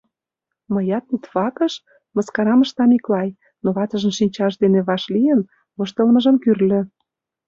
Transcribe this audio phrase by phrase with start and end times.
[0.73, 1.73] —Мыят литфакыш?—
[2.15, 3.29] мыскарам ышта Миклай,
[3.63, 5.41] но ватыжын шинчаж дене ваш лийын,
[5.77, 6.81] воштылмыжым кӱрльӧ.